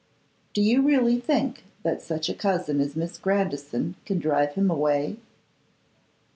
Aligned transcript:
'Do 0.53 0.63
you 0.63 0.81
really 0.81 1.19
think 1.19 1.63
that 1.83 2.01
such 2.01 2.27
a 2.27 2.33
cousin 2.33 2.81
as 2.81 2.95
Miss 2.95 3.19
Grandison 3.19 3.93
can 4.03 4.17
drive 4.17 4.55
him 4.55 4.71
away? 4.71 5.17